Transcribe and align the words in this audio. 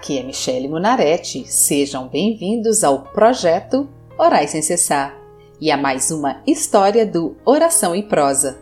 Aqui 0.00 0.18
é 0.18 0.22
Michele 0.22 0.66
Munarete. 0.66 1.44
Sejam 1.46 2.08
bem-vindos 2.08 2.82
ao 2.82 3.02
projeto 3.02 3.86
Orai 4.16 4.46
Sem 4.46 4.62
Cessar 4.62 5.14
e 5.60 5.70
a 5.70 5.76
mais 5.76 6.10
uma 6.10 6.42
história 6.46 7.04
do 7.04 7.36
Oração 7.44 7.94
em 7.94 8.08
Prosa. 8.08 8.58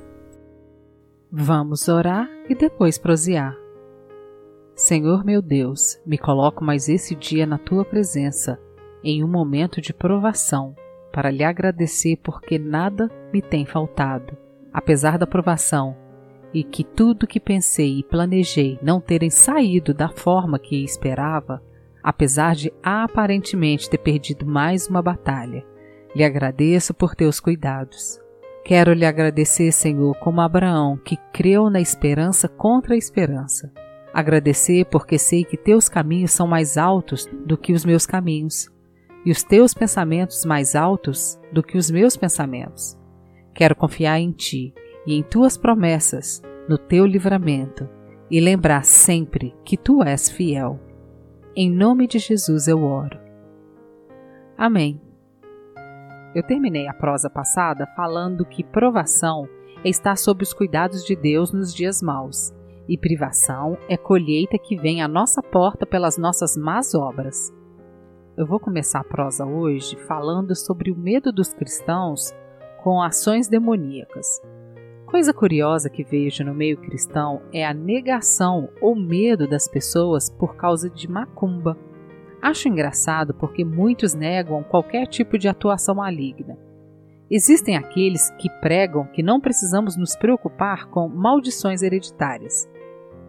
Vamos 1.30 1.86
orar 1.86 2.28
e 2.48 2.56
depois 2.56 2.98
prosear. 2.98 3.56
Senhor 4.74 5.24
meu 5.24 5.40
Deus, 5.40 5.96
me 6.04 6.18
coloco 6.18 6.64
mais 6.64 6.88
esse 6.88 7.14
dia 7.14 7.46
na 7.46 7.56
tua 7.56 7.84
presença, 7.84 8.58
em 9.04 9.22
um 9.22 9.28
momento 9.28 9.80
de 9.80 9.94
provação, 9.94 10.74
para 11.12 11.30
lhe 11.30 11.44
agradecer 11.44 12.16
porque 12.16 12.58
nada 12.58 13.08
me 13.32 13.40
tem 13.40 13.64
faltado. 13.64 14.36
Apesar 14.72 15.16
da 15.16 15.26
provação, 15.26 15.96
e 16.58 16.64
que 16.64 16.82
tudo 16.82 17.26
que 17.26 17.38
pensei 17.38 18.00
e 18.00 18.02
planejei 18.02 18.78
não 18.82 19.00
terem 19.00 19.30
saído 19.30 19.94
da 19.94 20.08
forma 20.08 20.58
que 20.58 20.82
esperava, 20.82 21.62
apesar 22.02 22.56
de 22.56 22.72
aparentemente 22.82 23.88
ter 23.88 23.98
perdido 23.98 24.44
mais 24.44 24.88
uma 24.88 25.00
batalha. 25.00 25.64
Lhe 26.16 26.24
agradeço 26.24 26.92
por 26.92 27.14
teus 27.14 27.38
cuidados. 27.38 28.20
Quero 28.64 28.92
lhe 28.92 29.06
agradecer, 29.06 29.70
Senhor, 29.70 30.16
como 30.18 30.40
Abraão, 30.40 30.96
que 30.96 31.16
creu 31.32 31.70
na 31.70 31.80
esperança 31.80 32.48
contra 32.48 32.94
a 32.94 32.98
esperança. 32.98 33.72
Agradecer 34.12 34.86
porque 34.86 35.16
sei 35.16 35.44
que 35.44 35.56
teus 35.56 35.88
caminhos 35.88 36.32
são 36.32 36.48
mais 36.48 36.76
altos 36.76 37.28
do 37.46 37.56
que 37.56 37.72
os 37.72 37.84
meus 37.84 38.04
caminhos, 38.04 38.68
e 39.24 39.30
os 39.30 39.44
teus 39.44 39.74
pensamentos 39.74 40.44
mais 40.44 40.74
altos 40.74 41.38
do 41.52 41.62
que 41.62 41.78
os 41.78 41.88
meus 41.88 42.16
pensamentos. 42.16 42.98
Quero 43.54 43.76
confiar 43.76 44.18
em 44.18 44.32
ti 44.32 44.74
e 45.06 45.14
em 45.14 45.22
tuas 45.22 45.56
promessas, 45.56 46.42
no 46.68 46.76
teu 46.76 47.06
livramento, 47.06 47.88
e 48.30 48.40
lembrar 48.40 48.84
sempre 48.84 49.54
que 49.64 49.76
tu 49.76 50.02
és 50.02 50.28
fiel. 50.28 50.78
Em 51.56 51.70
nome 51.70 52.06
de 52.06 52.18
Jesus 52.18 52.68
eu 52.68 52.82
oro. 52.82 53.18
Amém. 54.56 55.00
Eu 56.34 56.42
terminei 56.42 56.86
a 56.86 56.92
prosa 56.92 57.30
passada 57.30 57.86
falando 57.96 58.44
que 58.44 58.62
provação 58.62 59.48
é 59.82 59.88
estar 59.88 60.16
sob 60.16 60.42
os 60.42 60.52
cuidados 60.52 61.04
de 61.04 61.16
Deus 61.16 61.52
nos 61.52 61.74
dias 61.74 62.02
maus, 62.02 62.52
e 62.86 62.98
privação 62.98 63.78
é 63.88 63.96
colheita 63.96 64.58
que 64.58 64.76
vem 64.76 65.02
à 65.02 65.08
nossa 65.08 65.42
porta 65.42 65.86
pelas 65.86 66.18
nossas 66.18 66.56
más 66.56 66.94
obras. 66.94 67.52
Eu 68.36 68.46
vou 68.46 68.60
começar 68.60 69.00
a 69.00 69.04
prosa 69.04 69.44
hoje 69.44 69.96
falando 70.06 70.54
sobre 70.54 70.90
o 70.90 70.96
medo 70.96 71.32
dos 71.32 71.52
cristãos 71.52 72.32
com 72.82 73.02
ações 73.02 73.48
demoníacas. 73.48 74.40
Coisa 75.08 75.32
curiosa 75.32 75.88
que 75.88 76.04
vejo 76.04 76.44
no 76.44 76.52
meio 76.52 76.76
cristão 76.76 77.40
é 77.50 77.64
a 77.64 77.72
negação 77.72 78.68
ou 78.78 78.94
medo 78.94 79.48
das 79.48 79.66
pessoas 79.66 80.28
por 80.28 80.54
causa 80.54 80.90
de 80.90 81.10
macumba. 81.10 81.78
Acho 82.42 82.68
engraçado 82.68 83.32
porque 83.32 83.64
muitos 83.64 84.12
negam 84.12 84.62
qualquer 84.62 85.06
tipo 85.06 85.38
de 85.38 85.48
atuação 85.48 85.94
maligna. 85.94 86.58
Existem 87.30 87.74
aqueles 87.74 88.30
que 88.32 88.50
pregam 88.60 89.06
que 89.06 89.22
não 89.22 89.40
precisamos 89.40 89.96
nos 89.96 90.14
preocupar 90.14 90.90
com 90.90 91.08
maldições 91.08 91.80
hereditárias, 91.80 92.68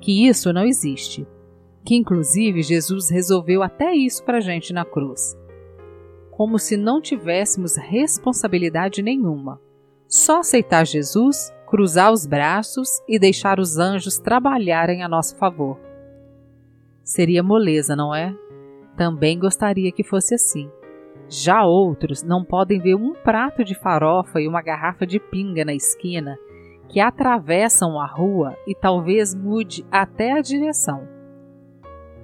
que 0.01 0.27
isso 0.27 0.51
não 0.51 0.65
existe, 0.65 1.25
que 1.85 1.95
inclusive 1.95 2.61
Jesus 2.61 3.09
resolveu 3.09 3.63
até 3.63 3.93
isso 3.93 4.21
para 4.25 4.39
a 4.39 4.41
gente 4.41 4.73
na 4.73 4.83
cruz. 4.83 5.33
Como 6.29 6.59
se 6.59 6.75
não 6.75 6.99
tivéssemos 6.99 7.77
responsabilidade 7.77 9.01
nenhuma. 9.01 9.61
Só 10.09 10.39
aceitar 10.39 10.87
Jesus 10.87 11.53
cruzar 11.67 12.11
os 12.11 12.25
braços 12.25 12.99
e 13.07 13.19
deixar 13.19 13.59
os 13.59 13.77
anjos 13.77 14.17
trabalharem 14.17 15.03
a 15.03 15.07
nosso 15.07 15.37
favor. 15.37 15.79
Seria 17.03 17.43
moleza, 17.43 17.95
não 17.95 18.13
é? 18.13 18.35
Também 18.97 19.37
gostaria 19.37 19.91
que 19.91 20.03
fosse 20.03 20.33
assim. 20.33 20.67
Já 21.27 21.63
outros 21.63 22.23
não 22.23 22.43
podem 22.43 22.79
ver 22.79 22.95
um 22.95 23.13
prato 23.13 23.63
de 23.63 23.75
farofa 23.75 24.41
e 24.41 24.47
uma 24.47 24.63
garrafa 24.63 25.05
de 25.05 25.19
pinga 25.19 25.63
na 25.63 25.75
esquina 25.75 26.39
que 26.87 26.99
atravessam 26.99 27.99
a 27.99 28.07
rua 28.07 28.57
e 28.65 28.73
talvez 28.73 29.35
mude 29.35 29.85
até 29.91 30.31
a 30.31 30.41
direção. 30.41 31.07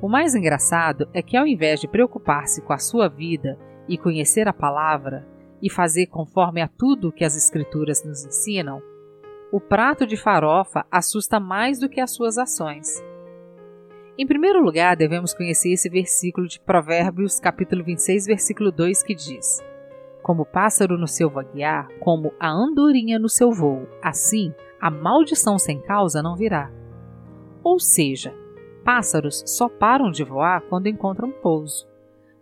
O 0.02 0.10
mais 0.10 0.34
engraçado 0.34 1.08
é 1.14 1.22
que, 1.22 1.38
ao 1.38 1.46
invés 1.46 1.80
de 1.80 1.88
preocupar-se 1.88 2.64
com 2.64 2.74
a 2.74 2.80
sua 2.80 3.08
vida 3.08 3.60
e 3.88 3.96
conhecer 3.96 4.48
a 4.48 4.54
palavra 4.54 5.35
e 5.62 5.70
fazer 5.70 6.08
conforme 6.08 6.62
a 6.62 6.68
tudo 6.68 7.12
que 7.12 7.24
as 7.24 7.36
Escrituras 7.36 8.04
nos 8.04 8.26
ensinam, 8.26 8.82
o 9.52 9.60
prato 9.60 10.06
de 10.06 10.18
farofa 10.18 10.86
assusta 10.92 11.40
mais 11.40 11.80
do 11.80 11.88
que 11.88 12.02
as 12.02 12.12
suas 12.12 12.38
ações. 12.38 13.04
Em 14.18 14.26
primeiro 14.26 14.64
lugar, 14.64 14.96
devemos 14.96 15.34
conhecer 15.34 15.74
esse 15.74 15.90
versículo 15.90 16.48
de 16.48 16.60
Provérbios, 16.60 17.40
capítulo 17.40 17.84
26, 17.84 18.26
versículo 18.26 18.72
2, 18.72 19.04
que 19.04 19.14
diz: 19.14 19.62
Como 20.24 20.44
o 20.44 20.46
pássaro 20.46 20.98
no 20.98 21.08
seu 21.08 21.30
vaguear, 21.30 21.90
como 22.00 22.34
a 22.40 22.50
andorinha 22.50 23.20
no 23.20 23.30
seu 23.30 23.52
voo, 23.52 23.88
assim 24.02 24.54
a 24.80 24.90
maldição 24.90 25.58
sem 25.58 25.82
causa 25.82 26.22
não 26.22 26.36
virá. 26.36 26.72
Ou 27.64 27.80
seja, 27.80 28.34
pássaros 28.84 29.44
só 29.46 29.68
param 29.68 30.12
de 30.12 30.24
voar 30.24 30.62
quando 30.62 30.88
encontram 30.88 31.32
pouso. 31.32 31.88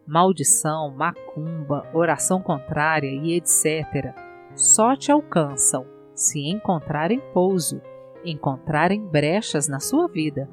Maldição, 0.06 0.92
macumba, 0.92 1.88
oração 1.94 2.42
contrária 2.42 3.10
e 3.10 3.36
etc. 3.36 4.14
só 4.56 4.96
te 4.96 5.12
alcançam 5.12 5.86
se 6.16 6.40
encontrarem 6.48 7.22
pouso, 7.34 7.82
encontrarem 8.24 9.02
brechas 9.06 9.68
na 9.68 9.80
sua 9.80 10.08
vida. 10.08 10.50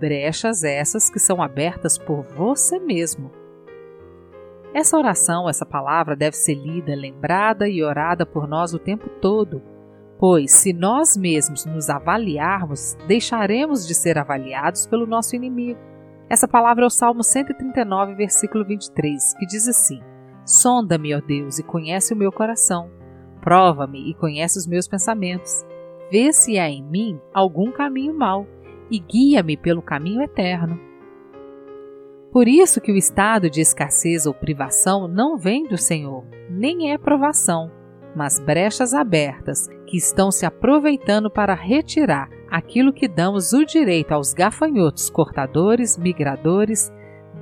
Brechas 0.00 0.62
essas 0.62 1.10
que 1.10 1.18
são 1.18 1.42
abertas 1.42 1.98
por 1.98 2.22
você 2.22 2.78
mesmo. 2.78 3.30
Essa 4.74 4.98
oração, 4.98 5.48
essa 5.48 5.64
palavra 5.64 6.14
deve 6.14 6.36
ser 6.36 6.54
lida, 6.54 6.94
lembrada 6.94 7.68
e 7.68 7.82
orada 7.82 8.26
por 8.26 8.46
nós 8.46 8.74
o 8.74 8.78
tempo 8.78 9.08
todo, 9.20 9.62
pois 10.18 10.52
se 10.52 10.72
nós 10.72 11.16
mesmos 11.16 11.64
nos 11.64 11.88
avaliarmos, 11.88 12.96
deixaremos 13.06 13.86
de 13.86 13.94
ser 13.94 14.18
avaliados 14.18 14.86
pelo 14.86 15.06
nosso 15.06 15.34
inimigo. 15.34 15.80
Essa 16.28 16.46
palavra 16.46 16.84
é 16.84 16.86
o 16.86 16.90
Salmo 16.90 17.22
139, 17.22 18.14
versículo 18.14 18.64
23, 18.64 19.34
que 19.34 19.46
diz 19.46 19.66
assim: 19.66 20.00
Sonda-me, 20.44 21.14
ó 21.14 21.20
Deus, 21.20 21.58
e 21.58 21.62
conhece 21.62 22.12
o 22.12 22.16
meu 22.16 22.30
coração 22.30 22.90
Prova-me 23.40 24.10
e 24.10 24.14
conhece 24.14 24.58
os 24.58 24.66
meus 24.66 24.88
pensamentos. 24.88 25.64
Vê 26.10 26.32
se 26.32 26.58
há 26.58 26.68
em 26.68 26.82
mim 26.82 27.20
algum 27.32 27.70
caminho 27.70 28.14
mau 28.14 28.46
e 28.90 28.98
guia-me 28.98 29.56
pelo 29.56 29.82
caminho 29.82 30.22
eterno. 30.22 30.78
Por 32.30 32.46
isso 32.46 32.80
que 32.80 32.92
o 32.92 32.96
estado 32.96 33.48
de 33.48 33.60
escassez 33.60 34.26
ou 34.26 34.34
privação 34.34 35.08
não 35.08 35.36
vem 35.36 35.66
do 35.66 35.78
Senhor, 35.78 36.24
nem 36.50 36.92
é 36.92 36.98
provação, 36.98 37.70
mas 38.14 38.38
brechas 38.38 38.92
abertas 38.92 39.66
que 39.86 39.96
estão 39.96 40.30
se 40.30 40.44
aproveitando 40.44 41.30
para 41.30 41.54
retirar 41.54 42.28
aquilo 42.50 42.92
que 42.92 43.08
damos 43.08 43.52
o 43.52 43.64
direito 43.64 44.12
aos 44.12 44.32
gafanhotos 44.32 45.10
cortadores, 45.10 45.96
migradores, 45.96 46.92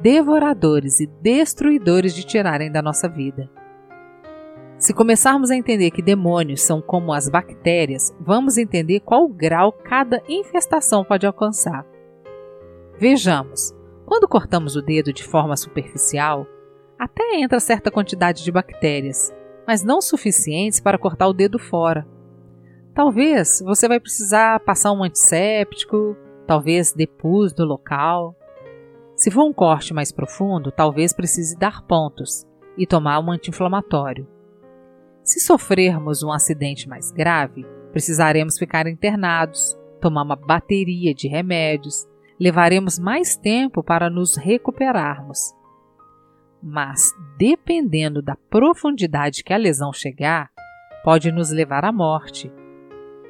devoradores 0.03 1.01
e 1.01 1.07
destruidores 1.07 2.15
de 2.15 2.25
tirarem 2.25 2.71
da 2.71 2.83
nossa 2.83 3.09
vida. 3.09 3.51
Se 4.79 4.93
começarmos 4.93 5.51
a 5.51 5.57
entender 5.57 5.91
que 5.91 6.03
demônios 6.03 6.61
são 6.61 6.83
como 6.83 7.13
as 7.13 7.29
bactérias, 7.29 8.15
vamos 8.21 8.59
entender 8.59 9.01
qual 9.01 9.27
grau 9.27 9.73
cada 9.73 10.23
infestação 10.29 11.03
pode 11.03 11.27
alcançar. 11.27 11.87
Vejamos, 12.99 13.75
quando 14.05 14.29
cortamos 14.29 14.77
o 14.77 14.83
dedo 14.83 15.13
de 15.13 15.25
forma 15.25 15.57
superficial, 15.57 16.47
até 16.99 17.37
entra 17.37 17.59
certa 17.59 17.91
quantidade 17.91 18.45
de 18.45 18.53
bactérias, 18.53 19.35
mas 19.67 19.83
não 19.83 20.01
suficientes 20.01 20.79
para 20.79 20.99
cortar 20.99 21.27
o 21.27 21.33
dedo 21.33 21.59
fora. 21.59 22.07
Talvez 22.97 23.61
você 23.63 23.87
vai 23.87 24.01
precisar 24.01 24.59
passar 24.61 24.91
um 24.91 25.05
antisséptico, 25.05 26.17
talvez 26.47 26.95
depus 26.95 27.55
no 27.55 27.67
local. 27.67 28.35
Se 29.15 29.31
for 29.31 29.45
um 29.45 29.53
corte 29.53 29.93
mais 29.93 30.11
profundo, 30.11 30.73
talvez 30.73 31.13
precise 31.13 31.59
dar 31.59 31.83
pontos 31.83 32.47
e 32.79 32.87
tomar 32.87 33.21
um 33.21 33.31
anti-inflamatório. 33.31 34.27
Se 35.23 35.39
sofrermos 35.41 36.23
um 36.23 36.33
acidente 36.33 36.89
mais 36.89 37.13
grave, 37.13 37.67
precisaremos 37.93 38.59
ficar 38.59 38.87
internados, 38.87 39.79
tomar 40.01 40.23
uma 40.23 40.37
bateria 40.37 41.15
de 41.15 41.29
remédios, 41.29 42.09
levaremos 42.41 42.99
mais 42.99 43.37
tempo 43.37 43.83
para 43.83 44.09
nos 44.09 44.37
recuperarmos. 44.37 45.55
Mas, 46.63 47.13
dependendo 47.37 48.23
da 48.23 48.37
profundidade 48.49 49.45
que 49.45 49.53
a 49.53 49.59
lesão 49.59 49.93
chegar, 49.93 50.51
pode 51.05 51.31
nos 51.31 51.51
levar 51.51 51.85
à 51.85 51.93
morte. 51.93 52.51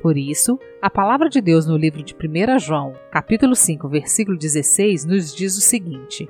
Por 0.06 0.16
isso, 0.16 0.56
a 0.80 0.88
palavra 0.88 1.28
de 1.28 1.40
Deus 1.40 1.66
no 1.66 1.76
livro 1.76 2.00
de 2.00 2.14
1 2.14 2.60
João, 2.60 2.94
capítulo 3.10 3.56
5, 3.56 3.88
versículo 3.88 4.38
16, 4.38 5.04
nos 5.04 5.34
diz 5.34 5.58
o 5.58 5.60
seguinte: 5.60 6.28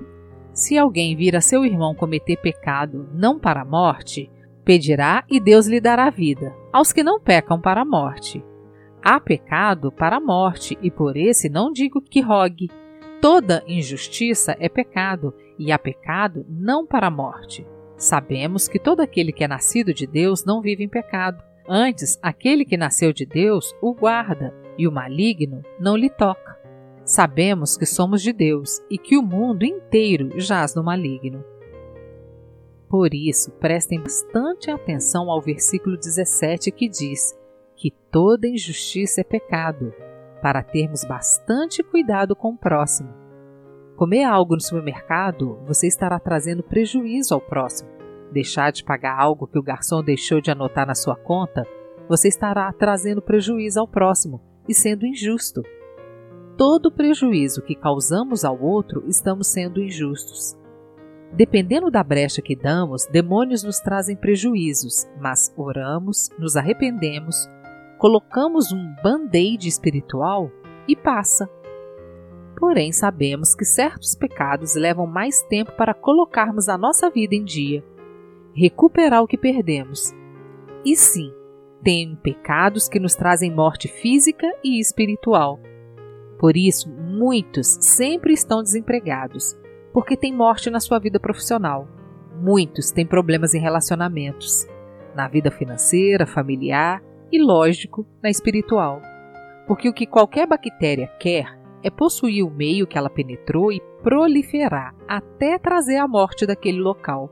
Se 0.51 0.79
alguém 0.79 1.15
vir 1.15 1.37
a 1.37 1.43
seu 1.43 1.63
irmão 1.63 1.95
cometer 1.95 2.39
pecado 2.39 3.07
não 3.13 3.39
para 3.39 3.61
a 3.61 3.65
morte, 3.67 4.31
Pedirá 4.65 5.25
e 5.31 5.39
Deus 5.39 5.67
lhe 5.67 5.79
dará 5.79 6.09
vida, 6.09 6.55
aos 6.73 6.91
que 6.91 7.03
não 7.03 7.21
pecam 7.21 7.61
para 7.61 7.83
a 7.83 7.85
morte. 7.85 8.43
Há 9.05 9.21
pecado 9.21 9.93
para 9.93 10.17
a 10.17 10.21
morte, 10.21 10.79
e 10.81 10.91
por 10.91 11.15
esse 11.15 11.51
não 11.51 11.71
digo 11.71 12.01
que 12.01 12.23
rogue, 12.23 12.71
Toda 13.21 13.63
injustiça 13.67 14.57
é 14.59 14.71
pecado, 14.71 15.35
e 15.59 15.71
há 15.71 15.79
pecado 15.79 16.47
não 16.49 16.87
para 16.87 17.09
a 17.09 17.11
morte. 17.11 17.67
Sabemos 17.99 18.69
que 18.69 18.79
todo 18.79 19.01
aquele 19.01 19.33
que 19.33 19.45
é 19.45 19.49
nascido 19.49 19.93
de 19.93 20.07
Deus 20.07 20.47
não 20.47 20.63
vive 20.63 20.83
em 20.83 20.89
pecado. 20.89 21.45
Antes, 21.69 22.19
aquele 22.23 22.65
que 22.65 22.77
nasceu 22.77 23.13
de 23.13 23.27
Deus 23.27 23.75
o 23.83 23.93
guarda, 23.95 24.55
e 24.79 24.87
o 24.87 24.93
maligno 24.93 25.63
não 25.81 25.97
lhe 25.97 26.11
toca. 26.11 26.57
Sabemos 27.05 27.77
que 27.77 27.87
somos 27.87 28.21
de 28.21 28.33
Deus 28.33 28.81
e 28.91 28.99
que 28.99 29.17
o 29.17 29.23
mundo 29.23 29.65
inteiro 29.65 30.39
jaz 30.39 30.75
no 30.75 30.83
maligno. 30.83 31.45
Por 32.89 33.15
isso, 33.15 33.51
prestem 33.53 34.01
bastante 34.01 34.71
atenção 34.71 35.31
ao 35.31 35.41
versículo 35.41 35.97
17 35.97 36.71
que 36.71 36.89
diz 36.89 37.37
que 37.75 37.91
toda 38.11 38.49
injustiça 38.49 39.21
é 39.21 39.25
pecado, 39.25 39.93
para 40.43 40.63
termos 40.63 41.05
bastante 41.05 41.83
cuidado 41.83 42.37
com 42.37 42.51
o 42.51 42.59
próximo. 42.59 43.13
Comer 43.97 44.25
algo 44.25 44.55
no 44.55 44.61
supermercado, 44.61 45.59
você 45.67 45.87
estará 45.87 46.19
trazendo 46.21 46.63
prejuízo 46.63 47.35
ao 47.35 47.41
próximo. 47.41 47.96
Deixar 48.33 48.71
de 48.73 48.85
pagar 48.85 49.19
algo 49.19 49.47
que 49.47 49.59
o 49.59 49.63
garçom 49.63 50.03
deixou 50.03 50.41
de 50.41 50.51
anotar 50.51 50.87
na 50.87 50.95
sua 50.95 51.17
conta, 51.17 51.67
você 52.09 52.29
estará 52.29 52.73
trazendo 52.73 53.23
prejuízo 53.23 53.81
ao 53.81 53.89
próximo 53.89 54.41
e 54.69 54.75
sendo 54.75 55.07
injusto. 55.07 55.63
Todo 56.57 56.91
prejuízo 56.91 57.63
que 57.63 57.75
causamos 57.75 58.45
ao 58.45 58.61
outro, 58.61 59.05
estamos 59.07 59.49
sendo 59.49 59.81
injustos. 59.83 60.57
Dependendo 61.33 61.91
da 61.91 62.03
brecha 62.03 62.41
que 62.41 62.57
damos, 62.57 63.05
demônios 63.07 63.63
nos 63.63 63.79
trazem 63.81 64.17
prejuízos, 64.17 65.07
mas 65.21 65.53
oramos, 65.57 66.31
nos 66.39 66.57
arrependemos, 66.57 67.49
colocamos 67.99 68.73
um 68.73 68.95
band-aid 69.03 69.69
espiritual 69.69 70.51
e 70.89 70.97
passa. 70.97 71.49
Porém, 72.59 72.91
sabemos 72.91 73.55
que 73.55 73.65
certos 73.65 74.15
pecados 74.15 74.75
levam 74.77 75.07
mais 75.07 75.43
tempo 75.43 75.73
para 75.73 75.93
colocarmos 75.93 76.69
a 76.71 76.79
nossa 76.79 77.11
vida 77.11 77.35
em 77.35 77.45
dia, 77.45 77.85
recuperar 78.57 79.23
o 79.23 79.27
que 79.27 79.37
perdemos. 79.37 80.15
E 80.85 80.97
sim, 80.97 81.31
tem 81.83 82.17
pecados 82.17 82.89
que 82.89 82.99
nos 82.99 83.15
trazem 83.15 83.55
morte 83.55 83.87
física 83.87 84.47
e 84.65 84.81
espiritual. 84.81 85.61
Por 86.39 86.57
isso, 86.57 86.91
muitos 86.91 87.77
sempre 87.81 88.33
estão 88.33 88.63
desempregados, 88.63 89.57
porque 89.93 90.17
tem 90.17 90.35
morte 90.35 90.71
na 90.71 90.81
sua 90.81 90.99
vida 90.99 91.21
profissional. 91.21 91.87
Muitos 92.41 92.91
têm 92.91 93.07
problemas 93.07 93.55
em 93.55 93.61
relacionamentos, 93.61 94.67
na 95.15 95.29
vida 95.29 95.51
financeira, 95.51 96.27
familiar 96.27 97.03
e, 97.31 97.43
lógico, 97.43 98.07
na 98.23 98.31
espiritual. 98.31 99.01
Porque 99.67 99.89
o 99.89 99.93
que 99.93 100.07
qualquer 100.07 100.47
bactéria 100.47 101.09
quer 101.19 101.59
é 101.83 101.91
possuir 101.91 102.45
o 102.45 102.51
meio 102.51 102.87
que 102.87 102.97
ela 102.97 103.11
penetrou 103.11 103.73
e 103.73 103.81
proliferar 104.03 104.95
até 105.07 105.59
trazer 105.59 105.97
a 105.97 106.09
morte 106.09 106.47
daquele 106.47 106.79
local. 106.79 107.31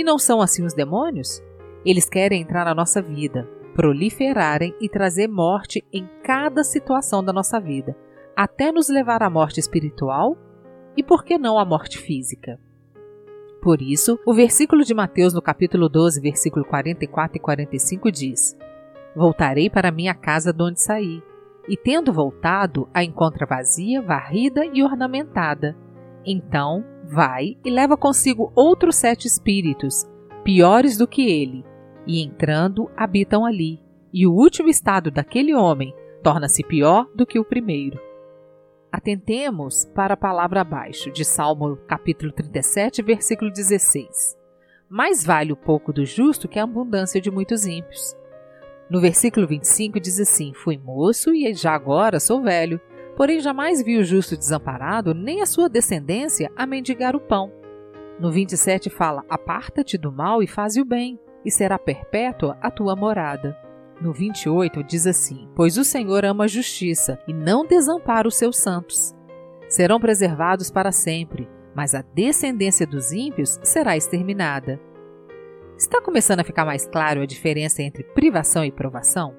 E 0.00 0.02
não 0.02 0.18
são 0.18 0.40
assim 0.40 0.64
os 0.64 0.72
demônios? 0.72 1.42
Eles 1.84 2.08
querem 2.08 2.40
entrar 2.40 2.64
na 2.64 2.74
nossa 2.74 3.02
vida, 3.02 3.46
proliferarem 3.74 4.74
e 4.80 4.88
trazer 4.88 5.28
morte 5.28 5.84
em 5.92 6.08
cada 6.24 6.64
situação 6.64 7.22
da 7.22 7.34
nossa 7.34 7.60
vida, 7.60 7.94
até 8.34 8.72
nos 8.72 8.88
levar 8.88 9.22
à 9.22 9.28
morte 9.28 9.60
espiritual 9.60 10.38
e, 10.96 11.02
por 11.02 11.22
que 11.22 11.36
não, 11.36 11.58
à 11.58 11.66
morte 11.66 11.98
física. 11.98 12.58
Por 13.60 13.82
isso, 13.82 14.18
o 14.24 14.32
versículo 14.32 14.84
de 14.84 14.94
Mateus, 14.94 15.34
no 15.34 15.42
capítulo 15.42 15.86
12, 15.86 16.18
versículo 16.18 16.64
44 16.64 17.36
e 17.36 17.40
45 17.40 18.10
diz: 18.10 18.56
Voltarei 19.14 19.68
para 19.68 19.92
minha 19.92 20.14
casa 20.14 20.50
de 20.50 20.62
onde 20.62 20.80
saí, 20.80 21.22
e 21.68 21.76
tendo 21.76 22.10
voltado, 22.10 22.88
a 22.94 23.04
encontra 23.04 23.44
vazia, 23.44 24.00
varrida 24.00 24.64
e 24.64 24.82
ornamentada. 24.82 25.76
Então, 26.24 26.82
vai 27.10 27.58
e 27.64 27.70
leva 27.70 27.96
consigo 27.96 28.52
outros 28.54 28.96
sete 28.96 29.26
espíritos, 29.26 30.08
piores 30.44 30.96
do 30.96 31.08
que 31.08 31.28
ele, 31.28 31.64
e 32.06 32.22
entrando 32.22 32.88
habitam 32.96 33.44
ali, 33.44 33.80
e 34.12 34.26
o 34.26 34.32
último 34.32 34.68
estado 34.68 35.10
daquele 35.10 35.54
homem 35.54 35.92
torna-se 36.22 36.62
pior 36.62 37.08
do 37.14 37.26
que 37.26 37.38
o 37.38 37.44
primeiro. 37.44 37.98
Atentemos 38.92 39.84
para 39.94 40.14
a 40.14 40.16
palavra 40.16 40.60
abaixo, 40.60 41.10
de 41.10 41.24
Salmo 41.24 41.76
capítulo 41.88 42.32
37, 42.32 43.02
versículo 43.02 43.50
16. 43.50 44.36
Mais 44.88 45.24
vale 45.24 45.52
o 45.52 45.56
pouco 45.56 45.92
do 45.92 46.04
justo 46.04 46.48
que 46.48 46.58
a 46.58 46.64
abundância 46.64 47.20
de 47.20 47.30
muitos 47.30 47.66
ímpios. 47.66 48.16
No 48.90 49.00
versículo 49.00 49.46
25 49.46 50.00
diz 50.00 50.18
assim: 50.18 50.52
Fui 50.52 50.76
moço 50.76 51.32
e 51.32 51.54
já 51.54 51.72
agora 51.72 52.18
sou 52.18 52.42
velho, 52.42 52.80
porém 53.20 53.38
jamais 53.38 53.82
vi 53.82 53.98
o 53.98 54.02
justo 54.02 54.34
desamparado, 54.34 55.12
nem 55.12 55.42
a 55.42 55.46
sua 55.46 55.68
descendência 55.68 56.50
a 56.56 56.64
mendigar 56.64 57.14
o 57.14 57.20
pão. 57.20 57.52
No 58.18 58.32
27 58.32 58.88
fala: 58.88 59.26
Aparta-te 59.28 59.98
do 59.98 60.10
mal 60.10 60.42
e 60.42 60.46
faze 60.46 60.80
o 60.80 60.86
bem, 60.86 61.20
e 61.44 61.50
será 61.50 61.78
perpétua 61.78 62.56
a 62.62 62.70
tua 62.70 62.96
morada. 62.96 63.54
No 64.00 64.10
28 64.10 64.82
diz 64.82 65.06
assim: 65.06 65.50
Pois 65.54 65.76
o 65.76 65.84
Senhor 65.84 66.24
ama 66.24 66.44
a 66.44 66.46
justiça 66.46 67.22
e 67.28 67.34
não 67.34 67.66
desampara 67.66 68.26
os 68.26 68.36
seus 68.36 68.56
santos. 68.56 69.14
Serão 69.68 70.00
preservados 70.00 70.70
para 70.70 70.90
sempre, 70.90 71.46
mas 71.74 71.94
a 71.94 72.00
descendência 72.00 72.86
dos 72.86 73.12
ímpios 73.12 73.60
será 73.62 73.98
exterminada. 73.98 74.80
Está 75.76 76.00
começando 76.00 76.40
a 76.40 76.44
ficar 76.44 76.64
mais 76.64 76.86
claro 76.86 77.20
a 77.20 77.26
diferença 77.26 77.82
entre 77.82 78.02
privação 78.02 78.64
e 78.64 78.72
provação? 78.72 79.36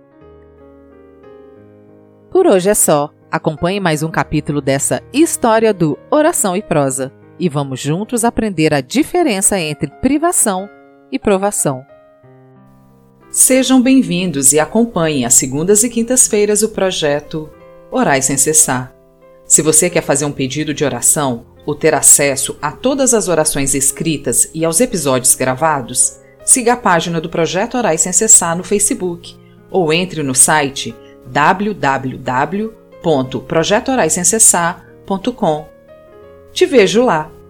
Por 2.29 2.45
hoje 2.45 2.69
é 2.69 2.75
só. 2.75 3.11
Acompanhe 3.31 3.79
mais 3.79 4.03
um 4.03 4.11
capítulo 4.11 4.59
dessa 4.59 5.01
história 5.13 5.73
do 5.73 5.97
Oração 6.11 6.53
e 6.53 6.61
Prosa 6.61 7.13
e 7.39 7.47
vamos 7.47 7.79
juntos 7.79 8.25
aprender 8.25 8.73
a 8.73 8.81
diferença 8.81 9.57
entre 9.57 9.89
privação 10.01 10.69
e 11.09 11.17
provação. 11.17 11.85
Sejam 13.29 13.81
bem-vindos 13.81 14.51
e 14.51 14.59
acompanhem 14.59 15.23
às 15.23 15.35
segundas 15.35 15.81
e 15.81 15.89
quintas-feiras 15.89 16.61
o 16.61 16.69
projeto 16.69 17.49
Orais 17.89 18.25
sem 18.25 18.35
cessar. 18.35 18.93
Se 19.45 19.61
você 19.61 19.89
quer 19.89 20.03
fazer 20.03 20.25
um 20.25 20.31
pedido 20.33 20.73
de 20.73 20.83
oração 20.83 21.45
ou 21.65 21.73
ter 21.73 21.93
acesso 21.93 22.57
a 22.61 22.73
todas 22.73 23.13
as 23.13 23.29
orações 23.29 23.73
escritas 23.73 24.51
e 24.53 24.65
aos 24.65 24.81
episódios 24.81 25.35
gravados, 25.35 26.19
siga 26.43 26.73
a 26.73 26.77
página 26.77 27.21
do 27.21 27.29
Projeto 27.29 27.77
Orais 27.77 28.01
Sem 28.01 28.11
Cessar 28.11 28.57
no 28.57 28.63
Facebook 28.65 29.37
ou 29.69 29.93
entre 29.93 30.21
no 30.21 30.35
site 30.35 30.93
www.projetoraissemcessar.com. 33.03 35.65
Te 36.53 36.65
vejo 36.65 37.03
lá! 37.03 37.40